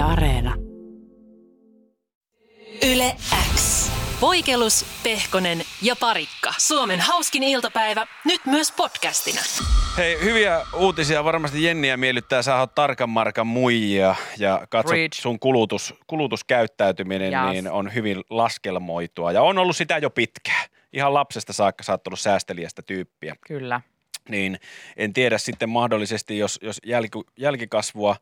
[0.00, 0.54] Yle Areena.
[2.92, 3.16] Yle
[3.54, 3.90] X.
[4.20, 6.54] Voikelus, Pehkonen ja Parikka.
[6.58, 9.40] Suomen hauskin iltapäivä, nyt myös podcastina.
[9.96, 11.24] Hei, hyviä uutisia.
[11.24, 12.42] Varmasti Jenniä miellyttää.
[12.42, 17.52] Sä oot tarkan markan muijia ja katsot sun kulutus, kulutuskäyttäytyminen Yes.
[17.52, 19.32] niin on hyvin laskelmoitua.
[19.32, 20.68] Ja on ollut sitä jo pitkään.
[20.92, 23.36] Ihan lapsesta saakka sä oot ollut säästeliästä tyyppiä.
[23.46, 23.80] Kyllä.
[24.28, 24.58] Niin
[24.96, 28.16] en tiedä sitten mahdollisesti, jos, jos jälki, jälkikasvua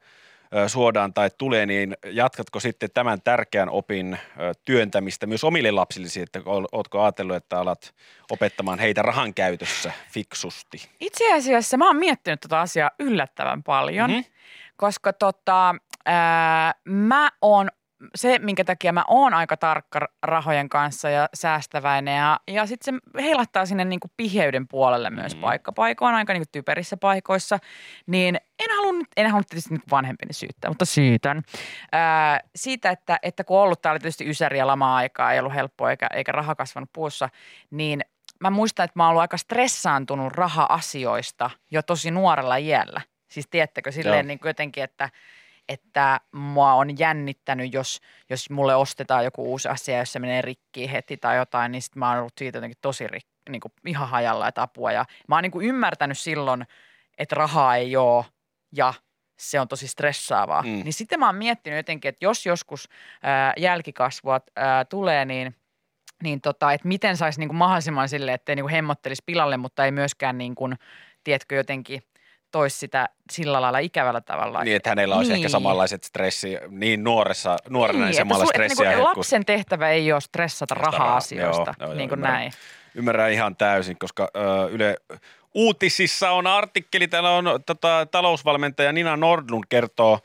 [0.67, 4.19] suodaan tai tulee, niin jatkatko sitten tämän tärkeän opin
[4.65, 7.95] työntämistä myös omille lapsillesi, että ol- ootko ajatellut, että alat
[8.31, 10.89] opettamaan heitä rahan käytössä fiksusti?
[11.01, 14.19] Itse asiassa mä oon miettinyt tätä asiaa yllättävän paljon, Mhm.
[14.19, 14.33] mm-hmm.
[14.77, 15.75] koska tota,
[16.07, 17.71] ää, mä oon,
[18.15, 23.23] se minkä takia mä oon aika tarkka rahojen kanssa ja säästäväinen ja, ja sitten se
[23.23, 25.33] heilahtaa sinne niinku piheyden puolelle myös Mhm.
[25.33, 25.41] mm-hmm.
[25.41, 27.59] paikkapaikoin, aika niinku typerissä paikoissa,
[28.07, 31.43] niin en halunnut, en halunnut tietysti niinku vanhempini syyttää, mutta syytän.
[31.93, 36.07] Ää, siitä, että, että kun ollut täällä tietysti ysäri ja lama-aikaa, ei ollut helppoa eikä,
[36.15, 37.29] eikä raha kasvanut puussa,
[37.71, 38.01] niin
[38.41, 43.01] mä muistan, että mä oon ollut aika stressaantunut raha-asioista jo tosi nuorella iällä.
[43.29, 43.93] Siis tiedättekö, Joo.
[43.93, 45.11] silleen niin kuin jotenkin, että,
[45.69, 50.93] että mua on jännittänyt, jos, jos mulle ostetaan joku uusi asia, jos se menee rikki
[50.93, 54.09] heti tai jotain, niin sit mä oon ollut siitä jotenkin tosi rik, niin kuin ihan
[54.09, 54.93] hajalla, että apua.
[54.93, 56.67] Ja mä oon niin kuin ymmärtänyt silloin,
[57.19, 58.25] että rahaa ei ole
[58.77, 58.95] ja
[59.39, 60.63] se on tosi stressaavaa.
[60.63, 60.69] Mm.
[60.69, 60.85] Mm.
[60.85, 62.89] Niin sitten mä oon miettinyt jotenkin, että jos joskus
[63.23, 65.55] ää, jälkikasvua ää, tulee, niin
[66.23, 70.39] niin tota, että miten saisi niinku mahdollisimman sille, ettei niinku hemmottelisi pilalle, mutta ei myöskään
[70.39, 70.69] niinku,
[71.25, 72.03] tiedätkö, jotenkin
[72.51, 74.65] toisi sitä sillä lailla ikävällä tavalla.
[74.65, 75.37] Niin, että hänellä olisi Niin.
[75.37, 78.89] ehkä samanlaiset stressi, niin nuoressa, nuorena niin, samalla su- stressiä.
[78.91, 81.07] niinku lapsen tehtävä ei ole stressata Stressata rahaa.
[81.09, 82.39] raha-asioista, Joo, joo, niin kuin ymmärrän.
[82.41, 82.53] näin.
[82.95, 84.97] Ymmärrän ihan täysin, koska ö, Yle
[85.55, 90.19] Uutisissa on artikkeli, täällä on tota, talousvalmentaja Nina Nordlund kertoo,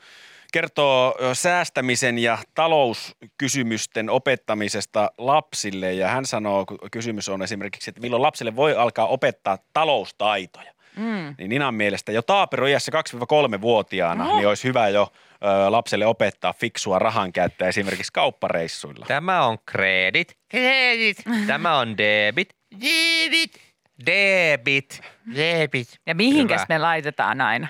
[0.52, 5.92] kertoo säästämisen ja talouskysymysten opettamisesta lapsille.
[5.92, 10.74] Ja hän sanoo, kysymys on esimerkiksi, että milloin lapselle voi alkaa opettaa taloustaitoja.
[10.96, 11.34] Mm.
[11.38, 14.36] Niin Ninan mielestä jo taaperoiässä 2-3-vuotiaana Oho.
[14.36, 19.06] niin olisi hyvä jo ö, lapselle opettaa fiksua rahankäyttöä esimerkiksi kauppareissuilla.
[19.08, 20.36] Tämä on kredit.
[20.48, 21.16] Kredit.
[21.46, 22.48] Tämä on debit.
[22.80, 23.60] Debit.
[24.06, 25.00] Debit.
[25.36, 25.88] Debit.
[26.06, 26.66] Ja mihinkäs Hyvä.
[26.74, 27.68] me laitetaan aina?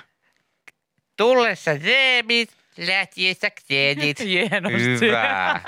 [1.16, 4.20] Tullessa debit, lähtiessä kredit.
[4.24, 5.00] Hienosti.
[5.00, 5.60] Hyvä.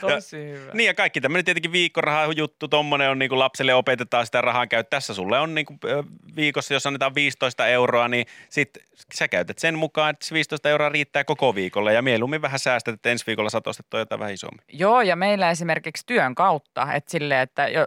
[0.00, 0.72] Tosi hyvä.
[0.74, 4.66] Niin ja kaikki tämmöinen tietenkin viikkoraha juttu, tommonen on niin kuin lapselle opetetaan sitä rahaa
[4.66, 4.96] käyttää.
[4.96, 5.78] Tässä sulle on niin kuin
[6.36, 8.70] viikossa, jos annetaan 15 euroa, niin sit
[9.14, 12.94] sä käytät sen mukaan, että se 15 euroa riittää koko viikolle ja mieluummin vähän säästät,
[12.94, 14.64] että ensi viikolla saat ostettua jotain vähän isommin.
[14.72, 17.86] Joo, ja meillä esimerkiksi työn kautta, että silleen, että jo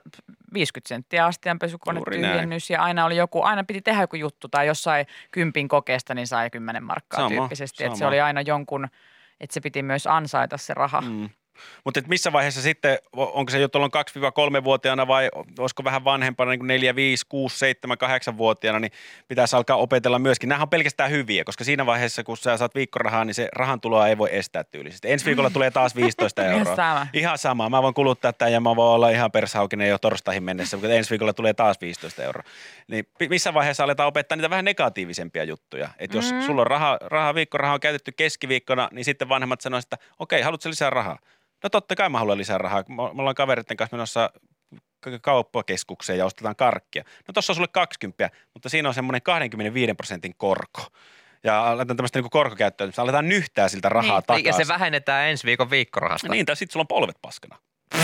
[0.58, 5.06] 50 senttiä astianpesukone tyhjennys ja aina oli joku, aina piti tehdä joku juttu tai jossain
[5.32, 7.84] kympin kokeesta, niin sai 10 markkaa Sama, tyyppisesti.
[7.84, 8.10] Että se sama.
[8.10, 8.88] oli aina jonkun,
[9.40, 11.02] että se piti myös ansaita se raha.
[11.02, 11.30] Mm.
[11.86, 13.92] Mutta missä vaiheessa sitten, onko se jo tuolloin
[14.60, 15.30] 2-3-vuotiaana vai
[15.60, 17.98] olisiko vähän vanhempana, niin kuin 4, 5, 6, 7,
[18.32, 18.92] 8-vuotiaana, niin
[19.28, 20.50] pitäisi alkaa opetella myöskin.
[20.50, 24.08] Nämä on pelkästään hyviä, koska siinä vaiheessa, kun sä saat viikkorahaa, niin se rahan tuloa
[24.08, 25.12] ei voi estää tyylisesti.
[25.12, 26.76] Ensi viikolla tulee taas 15 Ihan euroa.
[26.76, 27.08] sama.
[27.14, 27.70] Ihan sama.
[27.70, 31.10] Mä voin kuluttaa tämän ja mä voin olla ihan pershaukinen jo torstaihin mennessä, mutta ensi
[31.10, 32.44] viikolla tulee taas 15 euroa.
[32.88, 35.90] Niin missä vaiheessa aletaan opettaa niitä vähän negatiivisempia juttuja?
[36.00, 36.42] Että jos Mm.
[36.42, 40.70] sulla on raha, raha, viikkoraha on käytetty keskiviikkona, niin sitten vanhemmat sanoisivat, että okei, haluatko
[40.70, 41.18] lisää rahaa?
[41.64, 42.84] No totta kai mä haluan lisää rahaa.
[42.88, 44.30] Me ollaan kaveritten kanssa menossa
[45.00, 47.04] ka- kauppakeskukseen ja ostetaan karkkia.
[47.28, 50.82] No tossa on sulle 20, mutta siinä on semmoinen 25 prosentin korko.
[51.44, 54.48] Ja aletaan tämmöistä niin korkokäyttöä, että aletaan nyhtää siltä rahaa Niin, takaisin.
[54.48, 56.28] Ja se vähennetään ensi viikon viikkorahasta.
[56.28, 57.58] Niin, tai sitten sulla on polvet paskana.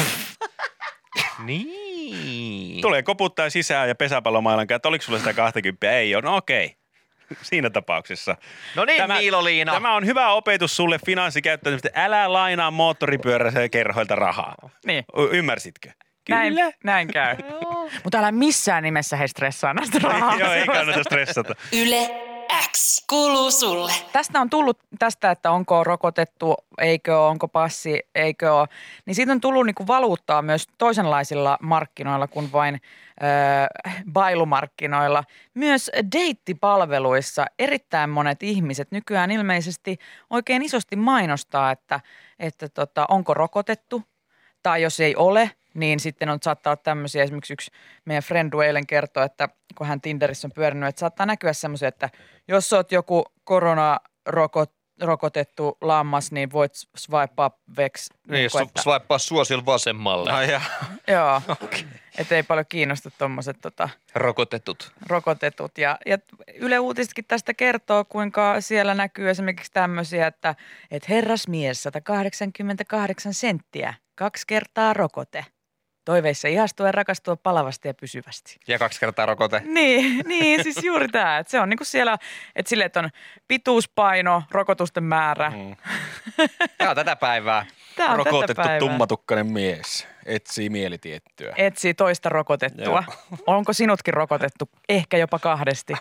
[1.46, 2.82] Niin.
[2.82, 5.92] Tulee koputtaa sisään ja pesäpallomailan että oliko sulla sitä 20?
[5.92, 6.22] Ei ole.
[6.22, 6.76] No okei.
[7.42, 8.36] Siinä tapauksessa.
[8.76, 9.72] No niin, Tämä- Niilo-Liina.
[9.74, 11.90] Tämä on hyvä opetus sulle finanssikäyttäytymistä.
[11.96, 14.56] Älä lainaa moottoripyöräiseen kerhoilta rahaa.
[14.86, 15.04] Niin.
[15.18, 15.90] Y- Ymmärsitkö?
[16.30, 17.36] Näin, näin käy.
[18.04, 20.36] Mutta älä missään nimessä he stressaa näistä rahaa.
[20.38, 21.56] Joo, ei kannata stressata.
[21.74, 22.10] Yle
[22.62, 23.06] X.
[23.10, 23.92] Kuuluu sulle.
[24.12, 28.68] Tästä on tullut tästä, että onko rokotettu, eikö ole, onko passi, eikö ole.
[29.06, 33.28] Niin siitä on tullut niinku valuuttaa myös toisenlaisilla markkinoilla kuin vain ö,
[34.12, 35.24] bailumarkkinoilla.
[35.54, 39.98] Myös deittipalveluissa erittäin monet ihmiset nykyään ilmeisesti
[40.30, 42.00] oikein isosti mainostaa, että,
[42.40, 44.04] että tota, onko rokotettu
[44.64, 47.72] tai jos ei ole, niin sitten on, saattaa olla tämmöisiä, esimerkiksi yksi
[48.06, 52.10] meidän friend eilen kertoi, että kun hän Tinderissä on pyörinyt, että saattaa näkyä semmoisia, että
[52.48, 54.72] jos oot joku koronarokot
[55.02, 58.10] rokotettu lammas, niin voit swipea veks.
[58.28, 60.32] Niin, niinku, että- swipeaa suosion vasemmalle.
[60.32, 60.62] Ai ja.
[61.08, 61.42] Joo,
[62.18, 64.92] että ei paljon kiinnosta tuommoiset tota, Rokotetut.
[65.08, 65.78] rokotetut.
[65.78, 66.18] Ja, ja
[66.56, 70.56] Yle Uutisetkin tästä kertoo, kuinka siellä näkyy esimerkiksi tämmöisiä, että,
[70.92, 75.46] että herrasmies 188 senttiä, kaksi kertaa rokote.
[76.06, 78.60] Toiveissa ihastua ja rakastua palavasti ja pysyvästi.
[78.68, 79.62] Ja kaksi kertaa rokote.
[79.66, 81.38] Niin, niin siis juuri tämä.
[81.38, 82.18] Että se on niinku siellä,
[82.56, 83.10] että sille, että on
[83.48, 85.50] pituuspaino, rokotusten määrä.
[85.50, 85.76] Mm.
[86.78, 87.66] Tämä on tätä päivää.
[87.96, 88.80] Tämä on Rokotettu tätä päivää.
[88.80, 91.54] tummatukkainen mies etsii mielitiettyä.
[91.58, 93.04] Etsii toista rokotettua.
[93.48, 94.70] Onko sinutkin rokotettu?
[94.90, 95.94] Ehkä jopa kahdesti.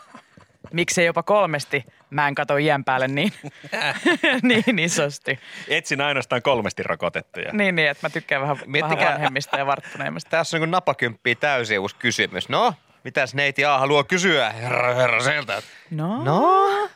[0.72, 1.84] Miksei jopa kolmesti?
[2.10, 3.32] Mä en kato iän päälle niin,
[4.42, 5.38] niin isosti.
[5.68, 7.52] Etsin ainoastaan kolmesti rokotettuja.
[7.52, 10.30] Niin, niin, että mä tykkään vähän, Miettikää- vähän vanhemmista ja varttuneimmista.
[10.30, 12.48] Tässä on niin napakymppiä täysin uusi kysymys.
[12.48, 12.74] No,
[13.04, 15.62] mitäs neiti A haluaa kysyä herra, herra sieltä?
[15.90, 16.88] No, No,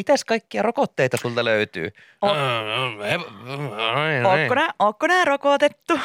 [0.00, 1.90] mitäs kaikkia rokotteita sulta löytyy?
[2.22, 2.26] O-
[4.28, 5.98] ootko nää, ootko nää rokotettu?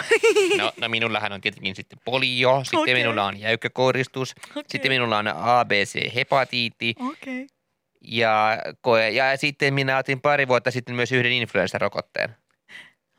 [0.58, 2.94] No, no minullahan on tietenkin sitten polio, sitten okay.
[2.94, 4.64] minulla on jäykkäkouristus, okay.
[4.68, 6.96] sitten minulla on ABC-hepatiitti.
[7.00, 7.48] Okay.
[8.02, 8.58] ja,
[9.14, 12.36] ja sitten minä otin pari vuotta sitten myös yhden influenssarokotteen.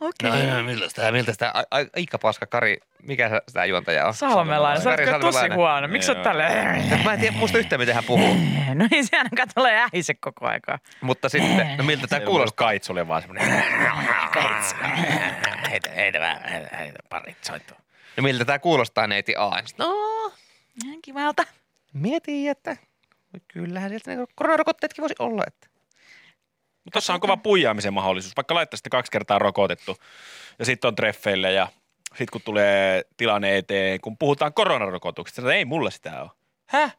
[0.01, 0.47] Okei.
[0.47, 4.15] No, miltä sitä, miltä sitä, a, a, aika paska Kari, mikä se- tämä juontaja on?
[4.15, 5.89] Salmelainen, sä oot tosi huono.
[5.89, 7.05] Miksi sä oot tälleen?
[7.05, 8.35] Mä en tiedä musta yhtään, miten hän puhuu,
[8.75, 10.79] No ei se ainakaan tulee ähise koko aikaa.
[11.01, 12.67] mutta sitten, no miltä tämä kuulostaa?
[12.67, 13.65] Kaitsulle vaan semmoinen.
[15.71, 17.79] Heitä, heitä, vähän, heitä, heitä parit soittoa.
[18.17, 19.51] No miltä tämä kuulostaa neiti A?
[19.79, 19.95] No,
[20.85, 21.43] Ihan kivalta.
[21.93, 22.77] mietin, että
[23.49, 25.43] kyllähän sieltä ne koronarokotteetkin voisi olla.
[25.47, 25.67] Että.
[26.87, 28.37] Mutta tuossa on kova puijaamisen mahdollisuus.
[28.37, 29.97] Vaikka laittaisitte kaksi kertaa rokotettu
[30.59, 31.69] ja sitten on treffeille ja
[32.09, 36.31] sitten kun tulee tilanne eteen, kun puhutaan koronarokotuksesta, että ei mulla sitä ole.
[36.67, 36.97] Häh?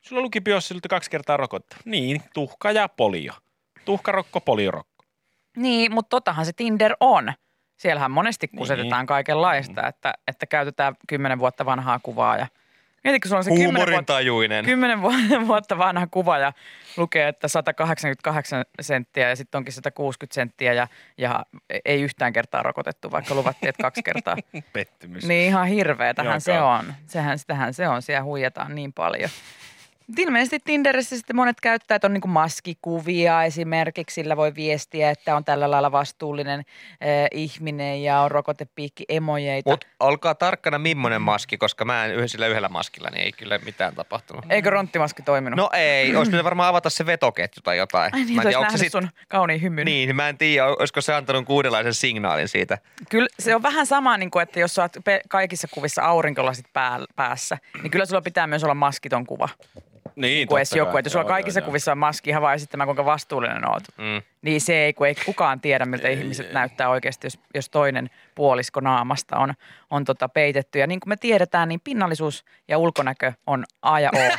[0.00, 1.76] Sulla luki biossilta kaksi kertaa rokotetta.
[1.84, 3.32] Niin, tuhka ja polio.
[3.84, 5.04] Tuhkarokko, poliorokko.
[5.56, 7.32] Niin, mutta totahan se Tinder on.
[7.76, 9.06] Siellähän monesti kusetetaan Niin.
[9.06, 12.36] kaikenlaista, että, että käytetään kymmenen vuotta vanhaa kuvaa.
[12.36, 12.46] Ja
[13.06, 14.64] mietitkö, sulla on se kymmenen vuotta, Huumorintajuinen.
[14.64, 16.52] kymmenen vu- vuotta vanha kuva ja
[16.96, 20.88] lukee, että 188 senttiä ja sitten onkin 160 senttiä ja,
[21.18, 21.46] ja
[21.84, 24.36] ei yhtään kertaa rokotettu, vaikka luvattiin, että kaksi kertaa.
[24.72, 25.24] Pettymys.
[25.24, 26.70] Niin ihan hirveetähän se Joka.
[26.76, 26.94] on.
[27.06, 28.02] Sehän, sitähän se on.
[28.02, 29.30] Siellä huijataan niin paljon.
[30.18, 34.14] Ilmeisesti Tinderissä sitten monet käyttäjät on niin maskikuvia esimerkiksi.
[34.14, 36.66] Sillä voi viestiä, että on tällä lailla vastuullinen äh,
[37.30, 39.70] ihminen ja on rokotepiikki emojeita.
[39.70, 43.58] Mutta olkaa tarkkana millainen maski, koska mä en yhdellä, sillä yhdellä maskilla, niin ei kyllä
[43.58, 44.44] mitään tapahtunut.
[44.50, 45.56] Eikö ronttimaski toiminut?
[45.56, 48.14] No ei, olisi pitänyt varmaan avata se vetoketju tai jotain.
[48.14, 49.84] Ai niin, Mä en tiedä, se nähnyt sun kauniin hymyn.
[49.84, 52.78] Niin, mä en tiedä, olisiko se antanut kuudenlaisen signaalin siitä.
[53.10, 54.92] Kyllä se on vähän sama, niin kuin, että jos sä oot
[55.28, 59.48] kaikissa kuvissa aurinkolasit pää- päässä, niin kyllä sulla pitää myös olla maskiton kuva.
[60.16, 61.00] Niin, Kuin edes joku, kai.
[61.00, 63.82] että jos sulla Joo, kaikissa joo, kuvissa on maski ihan vaan esittämään, kuinka vastuullinen oot.
[63.98, 64.22] Mm.
[64.42, 68.80] Niin se ei, kun ei kukaan tiedä, miltä ihmiset näyttää oikeasti, jos, jos toinen puolisko
[68.80, 69.54] naamasta on,
[69.90, 70.78] on tota peitetty.
[70.78, 74.36] Ja niin kuin me tiedetään, niin pinnallisuus ja ulkonäkö on A ja O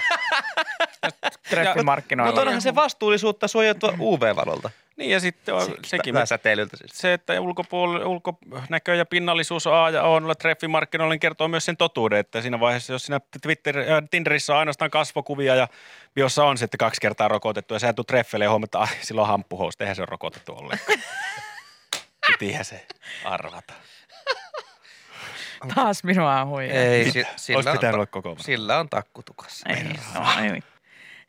[1.50, 2.32] treffimarkkinoilla.
[2.32, 4.70] Mutta onhan se vastuullisuutta suojautua UV-valolta.
[4.98, 6.92] Niin ja sitten on sekin, Vähän säteilyltä siis.
[6.94, 11.66] se, että ulkopuol- ulkonäkö ja pinnallisuus on A ja O noilla treffimarkkinoilla, niin kertoo myös
[11.66, 15.68] sen totuuden, että siinä vaiheessa, jos siinä Twitter, äh, Tinderissä on ainoastaan kasvokuvia ja
[16.16, 19.28] biossa on sitten kaksi kertaa rokotettu ja sä tulet treffeille ja huomaat, että sillä on
[19.28, 21.00] hamppuhousta, eihän se ole rokotettu ollenkaan.
[22.28, 22.88] Pitihän se
[23.26, 23.74] arvata.
[25.76, 26.76] Taas minua on huijaa.
[26.78, 29.70] Ei, si- sillä, on, ta- sillä on takkutukassa.
[29.70, 29.86] Ei,
[30.16, 30.62] ai.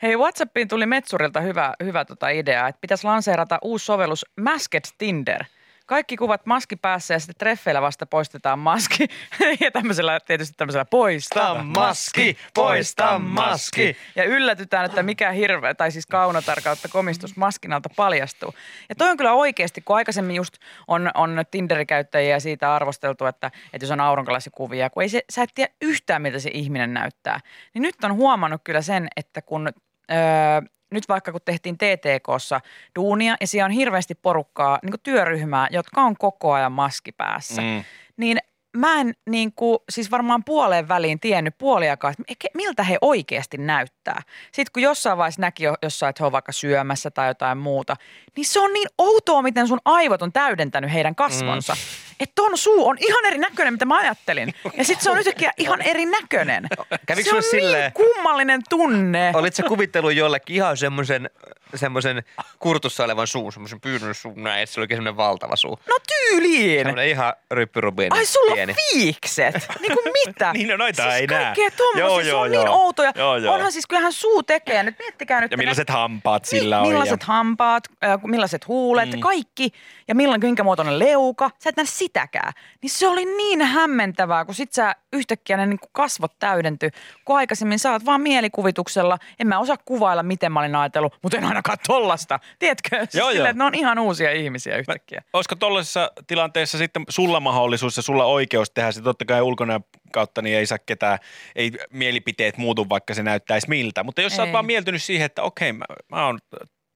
[0.02, 5.44] Hei, Whatsappiin tuli Metsurilta hyvä, hyvä tota idea, että pitäisi lanseerata uusi sovellus Masked Tinder.
[5.86, 9.08] Kaikki kuvat maski päässä ja sitten treffeillä vasta poistetaan maski.
[9.64, 13.96] ja tämmöisellä, tietysti tämmöisellä poista maski, poista maski.
[14.16, 18.54] Ja yllätytään, että mikä hirveä, tai siis kaunotar kautta komistus maskin alta paljastuu.
[18.88, 20.54] Ja toi on kyllä oikeasti, kun aikaisemmin just
[20.88, 25.42] on, on Tinder-käyttäjiä siitä arvosteltu, että, että jos on aurinkolaisia kuvia, kun ei se, sä
[25.42, 27.40] et tiedä yhtään, miltä se ihminen näyttää.
[27.74, 29.68] Niin nyt on huomannut kyllä sen, että kun
[30.10, 30.60] öö,
[30.90, 32.60] nyt vaikka kun tehtiin TTKssa
[32.98, 37.84] duunia ja siellä on hirveästi porukkaa, niin työryhmää, jotka on koko ajan maski päässä, Mm.
[38.16, 38.38] niin
[38.76, 44.22] mä en niin kuin, siis varmaan puoleen väliin tiennyt puoliakaan, että miltä he oikeasti näyttää.
[44.52, 47.96] Sitten kun jossain vaiheessa näki jo jossain, että he on vaikka syömässä tai jotain muuta,
[48.36, 51.72] niin se on niin outoa, miten sun aivot on täydentänyt heidän kasvonsa.
[51.74, 51.78] Mm.
[52.20, 54.54] Että ton suu on ihan eri näköinen, mitä mä ajattelin.
[54.78, 56.66] Ja sitten se on yhtäkkiä ihan eri näköinen.
[57.06, 59.30] Kävikö se on silleen- niin kummallinen tunne.
[59.34, 61.30] Olit sä kuvitellut jollekin ihan semmoisen
[61.74, 62.22] semmoisen
[62.58, 65.78] kurtussa olevan suun, semmoisen pyydyn suun näin, että se olikin semmoinen valtava suu.
[65.88, 66.78] No tyyliin.
[66.78, 68.72] Semmoinen ihan ryppyrubin Ai sulla pieni.
[68.72, 69.54] on fiikset.
[69.80, 70.52] Niin kuin mitä?
[70.58, 71.42] Niin, no noita siis ei näe.
[71.44, 72.04] kaikkea tommosia.
[72.04, 72.74] Joo, se joo, on niin joo.
[72.74, 73.12] outoja.
[73.16, 73.54] Joo, joo.
[73.54, 74.82] Onhan siis, kyllähän suu tekee.
[74.82, 75.50] Nyt miettikää nyt.
[75.50, 76.88] Ja millaiset hampaat Niin, sillä on.
[76.88, 77.26] millaiset ja...
[77.26, 79.20] hampaat, äh, millaiset huulet, mm.
[79.20, 79.70] kaikki.
[80.08, 81.50] Ja milloin, minkä muotoinen leuka.
[81.58, 82.52] Sä et näe sitäkään.
[82.82, 86.90] Niin se oli niin hämmentävää, kun sit sä yhtäkkiä ne niin kasvot täydenty.
[87.24, 89.18] Kun aikaisemmin sä oot vaan mielikuvituksella.
[89.40, 92.40] En mä osaa kuvailla, miten mä olin ajatellut, mutta en ainakaan tollasta.
[92.58, 92.96] Tiedätkö?
[92.96, 93.50] Siis Joo, silleen, joo.
[93.50, 95.22] että ne on ihan uusia ihmisiä yhtäkkiä.
[95.32, 99.80] Olisiko tuollaisessa tilanteessa sitten sulla mahdollisuus ja sulla oikeus tehdä se totta kai ulkona
[100.12, 101.18] kautta, niin ei saa ketään,
[101.56, 104.02] ei mielipiteet muutu, vaikka se näyttäisi miltä.
[104.04, 104.52] Mutta jos sä oot Ei.
[104.52, 106.38] vaan mieltynyt siihen, että okei, mä, mä oon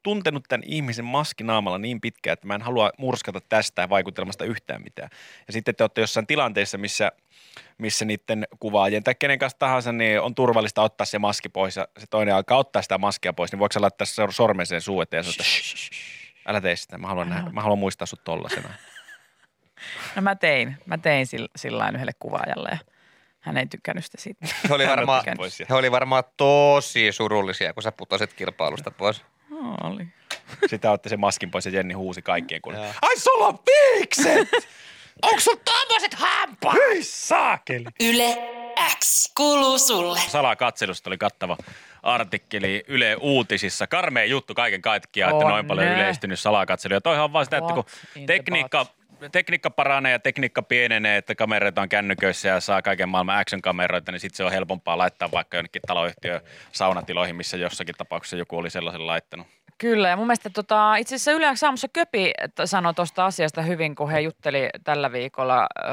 [0.02, 5.10] tuntenut tämän ihmisen maskinaamalla niin pitkään, että mä en halua murskata tästä vaikutelmasta yhtään mitään.
[5.46, 7.12] Ja sitten te olette jossain tilanteessa, missä,
[7.78, 11.88] missä niiden kuvaajien tai kenen kanssa tahansa, niin on turvallista ottaa se maski pois ja
[11.98, 15.00] se toinen alkaa ottaa sitä maskia pois, niin voiko sä laittaa se sormen sen suu
[15.00, 16.02] eteen ja sanoa,
[16.46, 18.68] älä tee sitä, mä haluan, nähdä, mä haluan muistaa sut tollasena.
[20.16, 20.76] No mä tein.
[20.86, 22.78] Mä tein sillä, yhdelle kuvaajalle ja
[23.40, 24.46] hän ei tykännyt sitä siitä.
[24.68, 25.24] He oli, varmaan,
[25.68, 29.24] he oli varmaan tosi surullisia, kun sä putosit kilpailusta pois.
[29.82, 30.06] Oli.
[30.66, 32.76] Sitä otti se maskin pois ja Jenni huusi kaikkien kun.
[33.02, 34.48] Ai sulla on piikset!
[35.22, 36.74] Onks sulla tommoset hampaat?
[36.74, 37.84] Hyi saakeli!
[38.00, 38.36] Yle
[38.98, 40.18] X kuuluu sulle.
[40.18, 41.56] Salakatselusta oli kattava
[42.02, 43.86] artikkeli Yle Uutisissa.
[43.86, 46.94] Karmea juttu kaiken kaikkiaan, että noin paljon yleistynyt salakatselu.
[46.94, 47.84] Ja toihan on vaan sitä, että kun
[48.26, 48.86] tekniikka,
[49.32, 54.20] tekniikka paranee ja tekniikka pienenee, että kameroita on kännyköissä ja saa kaiken maailman action-kameroita, niin
[54.20, 56.40] sitten se on helpompaa laittaa vaikka jonnekin taloyhtiön
[56.72, 59.46] saunatiloihin, missä jossakin tapauksessa joku oli sellaisen laittanut.
[59.78, 62.32] Kyllä, ja mun mielestä tota, itse asiassa Yle Saamussa Köpi
[62.64, 65.92] sanoi tuosta asiasta hyvin, kun he jutteli tällä viikolla öö,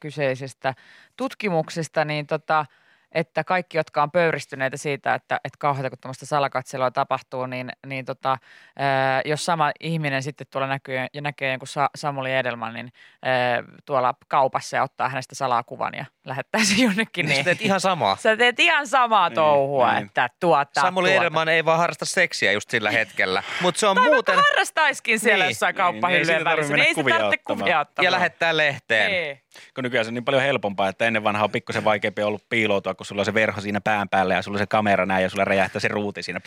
[0.00, 0.74] kyseisestä
[1.16, 2.66] tutkimuksesta, niin tota,
[3.14, 8.04] että kaikki, jotka on pöyristyneitä siitä, että, että kauheita kun tämmöistä salakatselua tapahtuu, niin, niin
[8.04, 8.38] tota,
[8.80, 8.86] öö,
[9.24, 12.92] jos sama ihminen sitten tuolla näkyy ja näkee jonkun Sa- Samuli Edelmanin
[13.26, 17.28] öö, tuolla kaupassa ja ottaa hänestä salakuvan ja lähettää sen jonnekin, Niin.
[17.34, 18.16] niin Sä teet ihan samaa.
[18.16, 20.06] sä teet ihan samaa Niin, touhua, niin.
[20.06, 21.20] että tuota, Samuli tuota.
[21.22, 24.34] Edelman ei vaan harrasta seksiä just sillä hetkellä, mutta se on Tai muuten...
[24.34, 28.04] harrastaiskin siellä Niin, jossain niin, kauppahyllyjen tarvitse välissä, niin ei se tarvitse kuvia ottamaan.
[28.04, 29.12] Ja lähettää lehteen.
[29.12, 29.40] Ei.
[29.74, 32.94] Kun nykyään se on niin paljon helpompaa, että ennen vanhaa on pikkusen vaikeampi ollut piiloutua,
[32.94, 35.28] kun sulla on se verho siinä pään päällä ja sulla on se kamera näin ja
[35.30, 36.40] sulla räjähtää se ruuti siinä.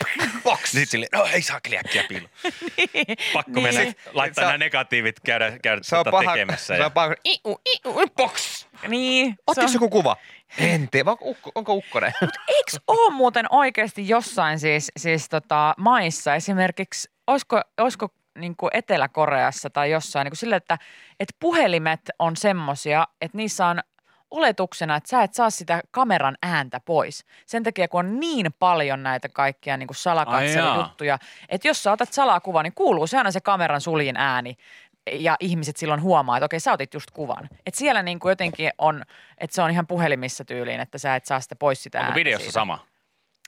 [0.44, 0.60] Box!
[0.64, 2.28] Sitten silleen, no ei saa äkkiä piilo.
[3.32, 3.62] Pakko Niin.
[3.74, 6.32] mennä laittaa nämä negatiivit käydä, käydä Se on tota paha.
[6.32, 6.76] tekemässä.
[6.76, 7.14] Se on paha.
[7.24, 8.57] Iu, iu, box.
[8.88, 9.30] Niin.
[9.30, 10.16] se Ottiko on- joku kuva?
[10.58, 11.10] En tiedä.
[11.10, 12.12] Onko, onko ukkonen?
[12.48, 18.08] Eikö ole muuten oikeasti jossain siis, siis tota maissa esimerkiksi, olisiko, olisiko
[18.38, 20.78] niin kuin Etelä-Koreassa tai jossain niin kuin sille, että,
[21.20, 23.80] että puhelimet on semmosia, että niissä on
[24.30, 27.24] oletuksena, että sä et saa sitä kameran ääntä pois.
[27.46, 31.18] Sen takia, kun on niin paljon näitä kaikkia niin kuin salakatselujuttuja,
[31.48, 34.56] että jos sä otat salakuvan, niin kuuluu se aina se kameran suljin ääni
[35.12, 37.48] ja ihmiset silloin huomaa, että okei, sä otit just kuvan.
[37.66, 39.02] Että siellä niin kuin jotenkin on,
[39.38, 42.42] että se on ihan puhelimissa tyyliin, että sä et saa sitä pois sitä Onko videossa
[42.44, 42.52] siitä.
[42.52, 42.86] sama?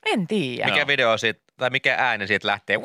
[0.06, 0.72] En tiedä.
[0.72, 2.78] Mikä video siitä, tai mikä ääni siitä lähtee?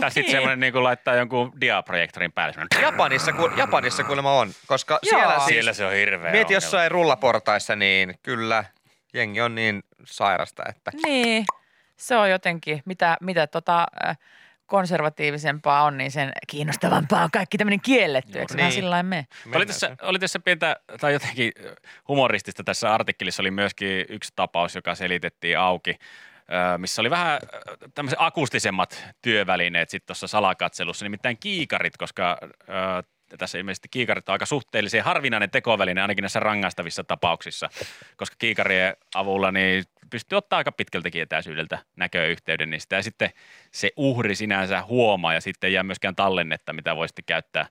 [0.00, 2.52] Tai sitten semmoinen niin laittaa jonkun diaprojektorin päälle.
[2.52, 5.18] semmoinen- Japanissa, ku, Japanissa kuulemma on, koska Joo.
[5.18, 6.52] siellä siis, Siellä se on hirveä mieti ongelma.
[6.56, 8.64] jossain rullaportaissa, niin kyllä
[9.14, 11.44] jengi on niin sairasta, että Niin,
[11.96, 14.18] se on jotenkin, mitä, mitä tota, äh,
[14.66, 18.38] konservatiivisempaa on, niin sen kiinnostavampaa on kaikki tämmöinen kielletty.
[18.38, 18.72] Eikö Niin.
[18.72, 19.26] sillä lailla mene?
[19.54, 21.52] Oli tässä, oli tässä pientä, tai jotenkin
[22.08, 25.98] humoristista tässä artikkelissa oli myöskin yksi tapaus, joka selitettiin auki,
[26.78, 27.40] missä oli vähän
[27.94, 32.38] tämmöiset akustisemmat työvälineet sitten tuossa salakatselussa, nimittäin kiikarit, koska
[33.38, 37.68] tässä ilmeisesti kiikarit on aika suhteellisen harvinainen tekoväline ainakin näissä rangaistavissa tapauksissa,
[38.16, 43.30] koska kiikarien avulla niin pystyy ottaa aika pitkältäkin etäisyydeltä näköyhteyden, niin sitä sitten
[43.70, 47.66] se uhri sinänsä huomaa ja sitten ei jää myöskään tallennetta, mitä voi sitten käyttää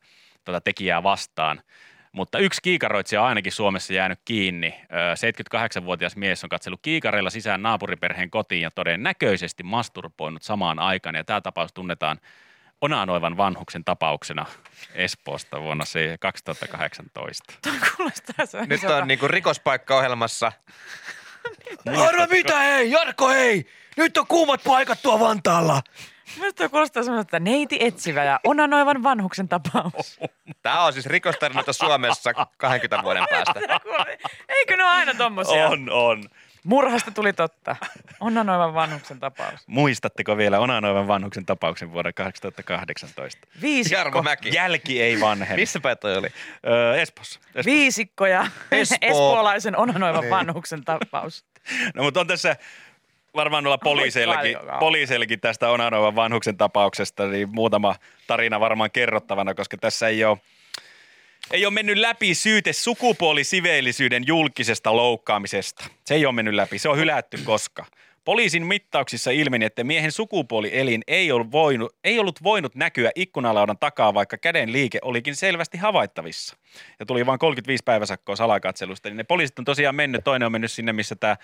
[0.46, 1.62] tuota tekijää vastaan.
[2.12, 4.76] Mutta yksi kiikaroitsija on ainakin Suomessa jäänyt kiinni.
[4.82, 4.96] Ö,
[5.80, 11.16] 78-vuotias mies on katsellut kiikareilla sisään naapuriperheen kotiin ja todennäköisesti masturboinut samaan aikaan.
[11.16, 12.20] Ja tämä tapaus tunnetaan
[12.82, 14.46] onanoivan vanhuksen tapauksena
[14.94, 17.54] Espoosta vuonna se 2018.
[17.98, 20.52] Kuulostaa se nyt on niinku rikospaikkaohjelmassa.
[22.08, 23.68] Arva mitä hei, Jarkko hei!
[23.98, 25.82] Nyt on kuumat paikat tuo Vantaalla.
[26.38, 30.20] Minusta tuo kuulostaa semmoista neiti etsivä ja onanoivan vanhuksen tapaus.
[30.62, 33.60] Tämä on siis rikostarinoita Suomessa 20 vuoden päästä.
[34.50, 35.68] Eikö ne ole aina tommosia?
[35.68, 36.24] On, on.
[36.66, 37.76] Murhasta tuli totta.
[38.20, 39.68] Onnanoivan vanhuksen tapaus.
[39.68, 43.48] Muistatteko vielä Onanoivan vanhuksen tapauksen vuoden 2018?
[43.62, 44.56] Viisikko, Jarmo Mäki.
[44.56, 45.56] Jälki ei vanhene.
[45.62, 46.28] Missä päin toi oli?
[46.68, 47.40] Öö, Espoossa.
[47.40, 47.72] Espoossa.
[47.72, 48.42] viisikko ja
[48.72, 48.98] Espoo.
[49.02, 50.30] espoolaisen onnanoivan Niin.
[50.32, 51.46] vanhuksen tapaus.
[51.94, 52.56] No mutta on tässä
[53.36, 54.80] varmaan noilla poliiseillakin, paljon.
[54.80, 57.96] poliiseillakin tästä Onanoivan vanhuksen tapauksesta niin muutama
[58.28, 60.38] tarina varmaan kerrottavana, koska tässä ei ole,
[61.52, 65.86] ei ole mennyt läpi syyte sukupuolisiveellisyyden julkisesta loukkaamisesta.
[66.06, 67.86] Se ei ole mennyt läpi, se on hylätty koska.
[68.26, 74.14] Poliisin mittauksissa ilmeni, että miehen sukupuolielin ei ollut, voinut, ei ollut voinut näkyä ikkunalaudan takaa,
[74.14, 76.58] vaikka käden liike olikin selvästi havaittavissa.
[77.00, 79.10] Ja tuli vain 35 päiväsakkoa salakatselusta.
[79.10, 81.36] Niin ne poliisit on tosiaan mennyt, toinen on mennyt sinne, missä tämä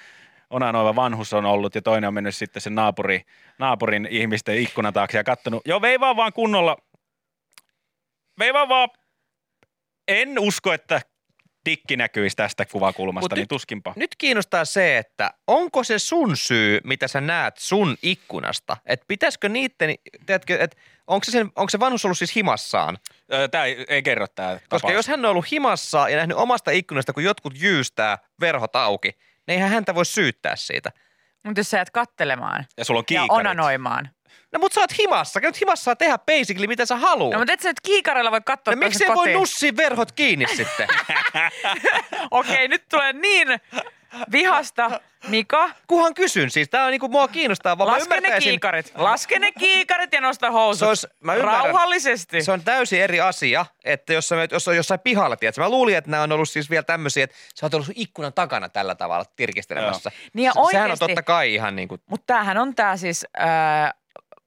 [0.50, 3.22] onanoiva vanhus on ollut ja toinen on mennyt sitten sen naapuri,
[3.60, 5.62] naapurin ihmisten ikkunan taakse ja kattonut.
[5.66, 6.78] Joo, veivaa vaan kunnolla.
[8.40, 8.90] Veivaa vaan.
[10.12, 11.02] En usko, että
[11.66, 13.94] dikki näkyisi tästä kuvakulmasta, Mut niin nyt- tuskinpa.
[13.96, 18.78] Nyt kiinnostaa se, että onko se sun syy, mitä sä näet sun ikkunasta?
[18.86, 20.78] Että pitäisikö niitten, tiedätkö, että
[21.08, 22.98] onko se, sen, onko se vanhus ollut siis himassaan?
[23.52, 27.14] Tämä ei, ei kerro tämä Koska jos hän on ollut himassa ja nähnyt omasta ikkunasta,
[27.14, 29.08] kun jotkut jyystää verhot auki,
[29.48, 30.92] niin eihän häntä voi syyttää siitä.
[31.44, 34.10] Mutta jos sä jäät kattelemaan Ja sulla on ja onanoimaan.
[34.52, 37.34] No mutta sä oot himassa, käyt himassa saa tehdä basically mitä sä haluat.
[37.34, 40.88] No mutta et sä nyt kiikarilla voi katsoa no miksi voi nussia verhot kiinni sitten?
[42.32, 43.48] Okei, nyt tulee niin
[44.32, 45.00] vihasta.
[45.28, 48.92] Mika, Kuhan kysyn siis, tää on niinku mua kiinnostaa, vaan laske ne kiikarit.
[48.96, 50.80] Laske ne kiikarit ja nosta housut.
[50.80, 51.64] Se olisi- mä ymmärrän.
[51.64, 52.44] Rauhallisesti.
[52.44, 55.62] Se on täysin eri asia, että jos, sä, jos on jossain pihalla, tiedätkö?
[55.62, 58.70] Mä luulin, että nämä on ollut siis vielä tämmöisiä, että sä oot ollut ikkunan takana
[58.70, 60.12] tällä tavalla tirkistelemässä.
[60.34, 63.26] Niin ja Se- Sehän on totta kai ihan niin kuin, Mutta tämähän on tämä siis
[63.42, 63.94] äh,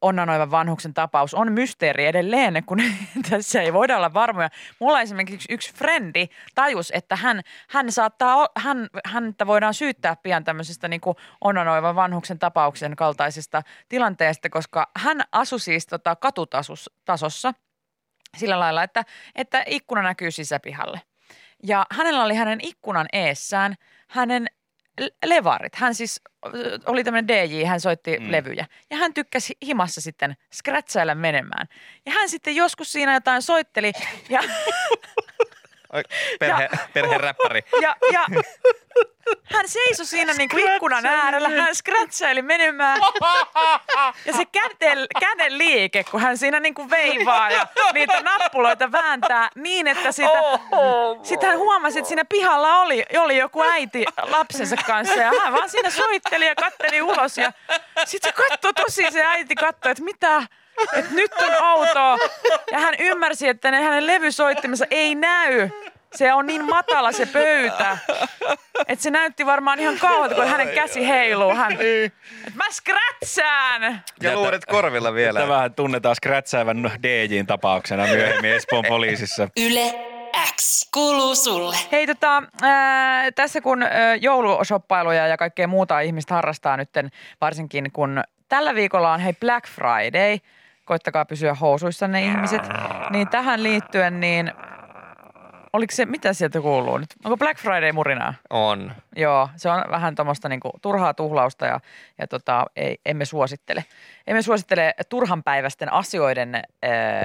[0.04, 1.34] onnanoivan vanhuksen tapaus.
[1.34, 2.78] On mysteeri edelleen, kun
[3.30, 4.48] tässä ei voida olla varmoja.
[4.80, 10.88] Mulla esimerkiksi yksi frendi tajus, että hän, hän saattaa, hän, häntä voidaan syyttää pian tämmöisestä
[10.88, 11.00] niin
[11.40, 17.54] onnanoivan vanhuksen tapauksen kaltaisesta tilanteesta, koska hän asui siis tota katutasossa
[18.36, 21.00] sillä lailla, että, että ikkuna näkyy sisäpihalle.
[21.62, 23.74] Ja hänellä oli hänen ikkunan eessään
[24.08, 24.46] hänen
[25.24, 25.74] levarit.
[25.74, 26.20] Hän siis
[26.86, 28.32] oli tämmöinen DJ, hän soitti mm.
[28.32, 28.66] levyjä.
[28.90, 31.66] Ja hän tykkäsi himassa sitten scratchailla menemään.
[32.06, 33.92] Ja hän sitten joskus siinä jotain soitteli
[34.28, 34.40] ja,
[36.38, 37.64] Perhe, perheräppäri.
[37.82, 38.26] ja, ja
[39.44, 43.00] hän seisoi siinä niin kuin ikkunan äärellä, hän scratchaili menemään.
[44.24, 49.48] Ja se käden, käden liike, kun hän siinä niin kuin veivaa ja niitä nappuloita vääntää
[49.54, 50.28] niin, että sitä,
[51.22, 55.70] sitten hän huomasi, että siinä pihalla oli, oli joku äiti lapsensa kanssa ja hän vaan
[55.70, 57.52] siinä soitteli ja katteli ulos ja
[58.04, 60.42] sitten se katsoi tosi, se äiti katsoi, että mitä,
[60.96, 62.18] että nyt on outoa.
[62.70, 65.70] Ja hän ymmärsi, että ne hänen levysoittimensa ei näy.
[66.14, 67.98] Se on niin matala se pöytä.
[68.88, 71.54] Että se näytti varmaan ihan kauhealta, kun hänen käsi heiluu.
[71.54, 72.18] Hän, että
[72.54, 74.02] mä scratchaan!
[74.22, 75.40] Ja luuret korvilla vielä.
[75.40, 79.48] Tämähän tunnetaan scratchaavan DJin tapauksena myöhemmin Espoon poliisissa.
[79.56, 79.94] Yle
[80.56, 81.76] X kuuluu sulle.
[81.92, 88.22] Hei tota, ää, tässä kun ää, joulusoppailuja ja kaikkea muuta ihmiset harrastaa nytten, varsinkin kun
[88.48, 90.38] tällä viikolla on hei Black Friday,
[90.84, 92.62] koittakaa pysyä housuissanne ihmiset,
[93.10, 94.52] niin tähän liittyen niin,
[95.74, 97.14] oliko se, mitä sieltä kuuluu nyt?
[97.24, 98.34] Onko Black Friday murinaa?
[98.50, 98.92] On.
[99.16, 101.80] Joo, se on vähän tuommoista niinku turhaa tuhlausta ja,
[102.18, 103.84] ja tota, ei, emme suosittele.
[104.26, 106.62] Emme suosittele turhanpäiväisten asioiden äh,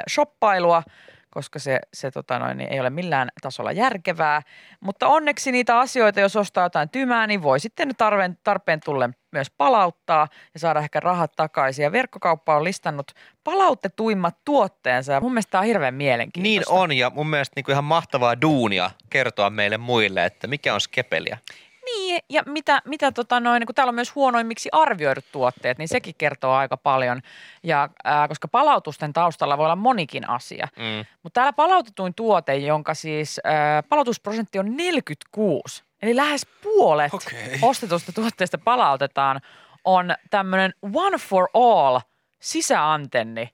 [0.10, 0.84] shoppailua,
[1.30, 4.42] koska se, se tota noin, niin ei ole millään tasolla järkevää.
[4.80, 9.52] Mutta onneksi niitä asioita, jos ostaa jotain tymää, niin voi sitten tarpeen, tarpeen tullen myös
[9.58, 11.84] palauttaa ja saada ehkä rahat takaisin.
[11.84, 13.12] Ja verkkokauppa on listannut
[13.44, 16.74] palautetuimmat tuotteensa ja mun mielestä tämä on hirveän Niin mielenkiintoista.
[16.74, 20.82] on, ja mun mielestä niin kuin ihan mahtavaa duunia kertoa meille muille, että mikä on
[20.82, 21.38] skepeliä.
[21.86, 26.15] Niin, ja mitä, mitä tota noin, kun täällä on myös huonoimmiksi arvioidut tuotteet, niin sekin
[26.18, 27.22] kertoo aika paljon.
[27.63, 30.68] Ja, ää, koska palautusten taustalla voi olla monikin asia.
[30.78, 31.06] Mm.
[31.24, 37.60] Mutta täällä palautetuin tuote, jonka siis ää, palautusprosentti on 46, eli lähes puolet Okei.
[37.62, 39.42] ostetusta tuotteesta palautetaan,
[39.84, 42.00] on tämmöinen one for all
[42.40, 43.50] sisäantenni,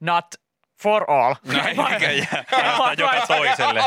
[0.00, 0.24] not
[0.82, 1.34] for all.
[1.44, 2.44] Näin jää
[2.98, 3.82] joka toiselle.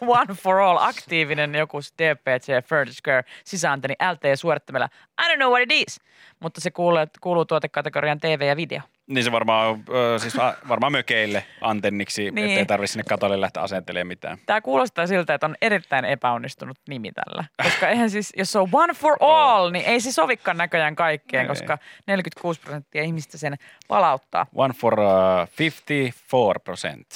[0.06, 4.88] One for all, aktiivinen joku DPC Furniture Square sisäantenni LTE-suorittimella.
[5.22, 6.00] I don't know what it is,
[6.40, 8.80] mutta se kuuluu, kuuluu tuotekategorian TV ja video.
[9.08, 9.84] Niin se varmaan,
[10.18, 12.48] siis va- varmaan mökeille antenniksi, niin.
[12.48, 14.38] Ettei tarvitse sinne katolle lähteä asentelemaan mitään.
[14.46, 17.44] Tämä kuulostaa siltä, että on erittäin epäonnistunut nimi tällä.
[17.62, 21.42] Koska eihän siis, jos se on one for all, niin ei se sovikaan näköjään kaikkeen,
[21.42, 21.48] Ei.
[21.48, 23.56] koska 46 prosenttia ihmistä sen
[23.88, 24.46] palauttaa.
[24.54, 27.06] One for uh, 54 percent.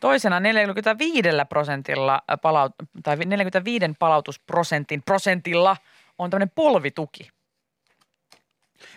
[0.00, 5.76] Toisena 45 prosentilla palaut, tai 45 palautusprosentin prosentilla
[6.18, 7.30] on tämmöinen polvituki.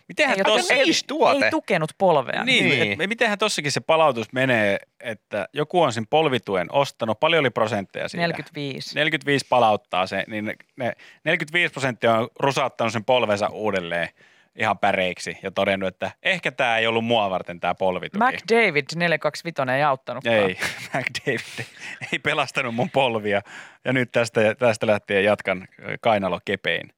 [0.07, 1.45] Mitenhän Ei, tossa, ei, Siis tuote.
[1.45, 2.43] ei tukenut polvea.
[2.43, 2.79] niin, Niin.
[2.79, 3.01] niin.
[3.01, 8.07] Et, mitenhän tossakin se palautus menee, että joku on sen polvituen ostanut, paljon oli prosentteja
[8.07, 8.21] siitä?
[8.21, 8.95] 45.
[8.95, 14.09] 45 palauttaa se, niin ne, ne 45 prosenttia on rusauttanut sen polvensa uudelleen
[14.55, 18.25] ihan päreiksi ja todennut, että ehkä tämä ei ollut mua varten tämä polvituki.
[18.25, 20.35] McDavid 425 ei auttanutkaan.
[20.35, 20.57] Ei,
[20.93, 21.65] McDavid
[22.13, 23.41] ei pelastanut mun polvia
[23.85, 25.67] ja nyt tästä, tästä lähtien jatkan
[26.01, 26.89] kainalo kepein.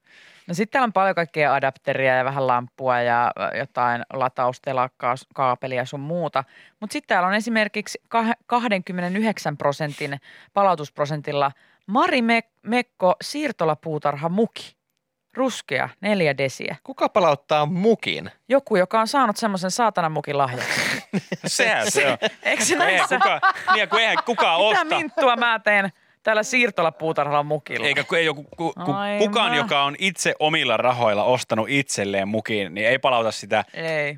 [0.50, 6.00] No sitten täällä on paljon kaikkea adapteria ja vähän lamppua ja jotain lataustelakkaa, kaapelia sun
[6.00, 6.44] muuta.
[6.80, 10.20] Mutta sitten täällä on esimerkiksi kah- 29 prosentin
[10.54, 11.52] palautusprosentilla
[11.88, 14.76] Mari Mek- Mekko siirtolapuutarha muki.
[15.34, 16.76] Ruskea, neljä desiä.
[16.84, 18.32] Kuka palauttaa mukin?
[18.50, 20.82] Joku, joka on saanut semmoisen saatanan mukin lahjaksi.
[21.46, 22.18] Sehän se on.
[22.44, 23.18] Eikö se näissä?
[23.18, 23.42] kukaan,
[23.74, 24.96] niin, kun eihän kukaan Mitä osta.
[24.96, 25.90] minttua mä teen
[26.24, 27.88] täällä siirtolapuutarhalla mukilla?
[27.88, 29.58] Eikä ei ole, ku, ku, Ai kukaan, mä.
[29.58, 34.18] joka on itse omilla rahoilla ostanut itselleen mukin, niin ei palauta sitä Ei.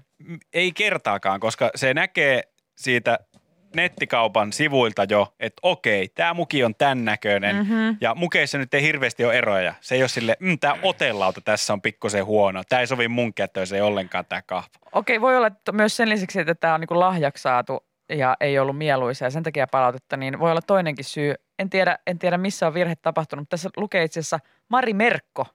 [0.53, 2.43] ei kertaakaan, koska se näkee
[2.77, 3.19] siitä
[3.75, 7.97] nettikaupan sivuilta jo, että okei, tämä muki on tämän näköinen mm-hmm.
[8.01, 9.73] ja mukeissa nyt ei hirveästi ole eroja.
[9.81, 13.33] Se ei ole sille, mm, tämä otelauta tässä on pikkusen huono, tämä ei sovi mun
[13.33, 14.69] kätöiseen ollenkaan tämä kahva.
[14.91, 18.59] Okei, voi olla että myös sen lisäksi, että tämä on niin lahjaksi saatu ja ei
[18.59, 21.35] ollut mieluisa ja sen takia palautetta, niin voi olla toinenkin syy.
[21.61, 25.45] En tiedä, en tiedä missä on virhe tapahtunut, tässä lukee itse asiassa Mari Merkko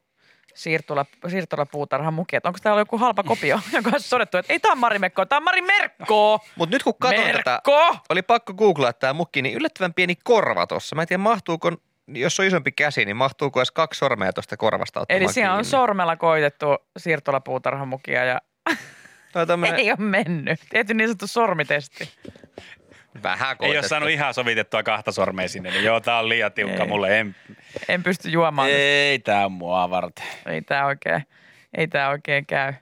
[0.55, 2.37] siirtola, siirtolapuutarhan muki.
[2.45, 5.37] Onko täällä joku halpa kopio, joka on todettu, että ei tämä on Mari Merkko, tämä
[5.37, 6.41] on Mari Merkko!
[6.57, 7.61] Mutta nyt kun katson tätä,
[8.09, 10.97] oli pakko googlaa tämä mukki, niin yllättävän pieni korva tuossa.
[10.97, 11.73] Mä en tiedä, mahtuuko,
[12.09, 15.59] jos on isompi käsi, niin mahtuuko edes kaksi sormea tuosta korvasta ottamaan Eli siellä on
[15.59, 15.71] kiinni?
[15.71, 16.67] sormella koitettu
[16.97, 18.41] siirtolapuutarhan mukia ja
[19.33, 20.61] Toi tämmönen ei ole mennyt.
[20.71, 22.09] Tehty niin sanottu sormitesti.
[23.23, 26.83] Vähän Ei ole saanut ihan sovitettua kahta sormea sinne, niin joo, tämä on liian tiukka
[26.83, 26.89] Ei.
[26.89, 27.21] mulle.
[27.21, 27.37] En,
[27.89, 28.69] En pysty juomaan.
[28.71, 30.25] ei tämä on mua varten.
[30.47, 31.23] Ei tämä oikein,
[31.77, 32.73] ei tää oikein käy.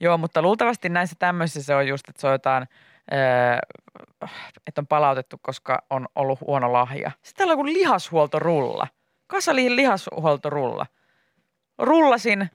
[0.00, 2.68] Joo, mutta luultavasti näissä tämmöisissä se on just, että se on jotain,
[3.12, 3.58] öö,
[4.66, 7.10] että on palautettu, koska on ollut huono lahja.
[7.10, 8.86] Sitten täällä on joku lihashuoltorulla.
[9.26, 10.86] Kasaliin lihashuoltorulla.
[11.78, 12.50] Rullasin,